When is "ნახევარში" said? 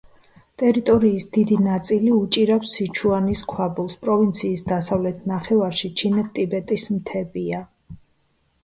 5.35-5.95